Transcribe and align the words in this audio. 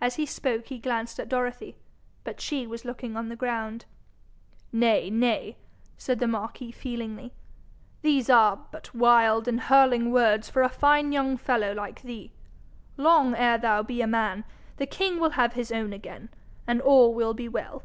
As 0.00 0.16
he 0.16 0.26
spoke 0.26 0.66
he 0.66 0.78
glanced 0.80 1.20
at 1.20 1.28
Dorothy, 1.28 1.76
but 2.24 2.40
she 2.40 2.66
was 2.66 2.84
looking 2.84 3.16
on 3.16 3.28
the 3.28 3.36
ground. 3.36 3.84
'Nay, 4.72 5.08
nay!' 5.08 5.56
said 5.96 6.18
the 6.18 6.26
marquis 6.26 6.72
feelingly. 6.72 7.32
'These 8.02 8.28
are, 8.28 8.66
but 8.72 8.92
wild 8.92 9.46
and 9.46 9.60
hurling 9.60 10.10
words 10.10 10.50
for 10.50 10.62
a 10.62 10.68
fine 10.68 11.12
young 11.12 11.36
fellow 11.36 11.72
like 11.72 12.02
thee. 12.02 12.32
Long 12.96 13.36
ere 13.36 13.56
thou 13.58 13.84
be 13.84 14.02
a 14.02 14.06
man, 14.08 14.42
the 14.78 14.86
king 14.86 15.20
will 15.20 15.30
have 15.38 15.52
his 15.52 15.70
own 15.70 15.92
again, 15.92 16.28
and 16.66 16.80
all 16.80 17.14
will 17.14 17.32
be 17.32 17.48
well. 17.48 17.84